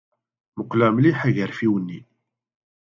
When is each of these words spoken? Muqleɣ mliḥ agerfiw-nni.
Muqleɣ 0.55 0.89
mliḥ 0.93 1.19
agerfiw-nni. 1.27 1.99